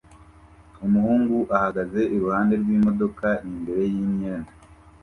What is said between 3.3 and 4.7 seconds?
imbere y'imyenda